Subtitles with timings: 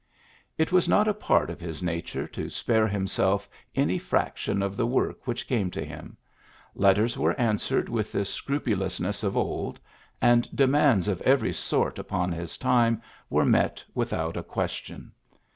[0.57, 4.87] It was not a part of his nature to spare himself any fraction of the
[4.87, 6.17] work which came to him.
[6.73, 9.79] Letters were an swered with the scrupulousness of old,
[10.19, 15.11] and demands of every sort upon his time were met without a question.